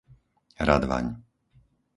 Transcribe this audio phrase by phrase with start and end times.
[0.69, 1.05] Radvaň